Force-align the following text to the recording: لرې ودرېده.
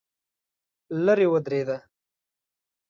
لرې 1.05 1.27
ودرېده. 1.31 1.77